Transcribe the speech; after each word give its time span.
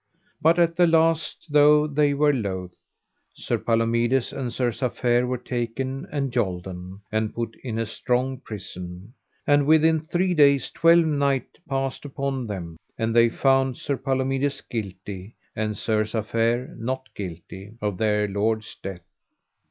But 0.41 0.57
at 0.57 0.75
the 0.75 0.87
last 0.87 1.45
though 1.51 1.85
they 1.85 2.15
were 2.15 2.33
loath, 2.33 2.73
Sir 3.35 3.59
Palomides 3.59 4.33
and 4.33 4.51
Sir 4.51 4.71
Safere 4.71 5.27
were 5.27 5.37
taken 5.37 6.07
and 6.11 6.31
yolden, 6.33 7.01
and 7.11 7.35
put 7.35 7.55
in 7.63 7.77
a 7.77 7.85
strong 7.85 8.39
prison; 8.39 9.13
and 9.45 9.67
within 9.67 9.99
three 9.99 10.33
days 10.33 10.71
twelve 10.71 11.05
knights 11.05 11.59
passed 11.69 12.03
upon 12.03 12.47
them, 12.47 12.77
and 12.97 13.15
they 13.15 13.29
found 13.29 13.77
Sir 13.77 13.95
Palomides 13.95 14.61
guilty, 14.61 15.35
and 15.55 15.77
Sir 15.77 16.03
Safere 16.03 16.75
not 16.79 17.07
guilty, 17.13 17.73
of 17.79 17.99
their 17.99 18.27
lord's 18.27 18.75
death. 18.81 19.05